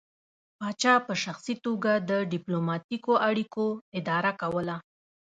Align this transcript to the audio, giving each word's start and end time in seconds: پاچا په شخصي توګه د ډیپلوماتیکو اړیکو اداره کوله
پاچا 0.57 0.93
په 1.07 1.13
شخصي 1.23 1.55
توګه 1.65 1.91
د 2.09 2.11
ډیپلوماتیکو 2.31 3.13
اړیکو 3.29 3.65
اداره 3.99 4.31
کوله 4.41 4.75